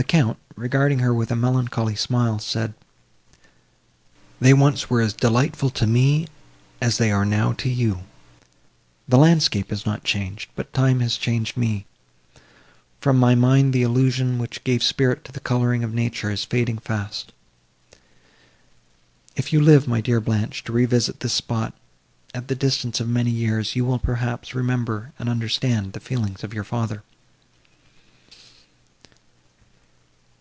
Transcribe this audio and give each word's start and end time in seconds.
The 0.00 0.04
Count, 0.04 0.38
regarding 0.56 1.00
her 1.00 1.12
with 1.12 1.30
a 1.30 1.36
melancholy 1.36 1.94
smile, 1.94 2.38
said, 2.38 2.72
"They 4.40 4.54
once 4.54 4.88
were 4.88 5.02
as 5.02 5.12
delightful 5.12 5.68
to 5.68 5.86
me, 5.86 6.26
as 6.80 6.96
they 6.96 7.12
are 7.12 7.26
now 7.26 7.52
to 7.58 7.68
you; 7.68 8.00
the 9.06 9.18
landscape 9.18 9.70
is 9.70 9.84
not 9.84 10.02
changed, 10.02 10.48
but 10.56 10.72
time 10.72 11.00
has 11.00 11.18
changed 11.18 11.54
me; 11.54 11.84
from 13.02 13.18
my 13.18 13.34
mind 13.34 13.74
the 13.74 13.82
illusion, 13.82 14.38
which 14.38 14.64
gave 14.64 14.82
spirit 14.82 15.22
to 15.26 15.32
the 15.32 15.38
colouring 15.40 15.84
of 15.84 15.92
nature, 15.92 16.30
is 16.30 16.46
fading 16.46 16.78
fast! 16.78 17.32
If 19.36 19.52
you 19.52 19.60
live, 19.60 19.86
my 19.86 20.00
dear 20.00 20.18
Blanche, 20.18 20.64
to 20.64 20.72
revisit 20.72 21.20
this 21.20 21.34
spot, 21.34 21.74
at 22.32 22.48
the 22.48 22.54
distance 22.54 23.00
of 23.00 23.08
many 23.10 23.30
years, 23.30 23.76
you 23.76 23.84
will, 23.84 23.98
perhaps, 23.98 24.54
remember 24.54 25.12
and 25.18 25.28
understand 25.28 25.92
the 25.92 26.00
feelings 26.00 26.42
of 26.42 26.54
your 26.54 26.64
father." 26.64 27.02